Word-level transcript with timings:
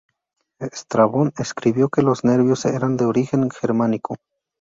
Estrabón 0.59 1.31
escribió 1.37 1.87
que 1.89 2.01
los 2.01 2.23
nervios 2.23 2.65
eran 2.65 2.97
de 2.97 3.05
origen 3.05 3.51
germánico. 3.51 4.15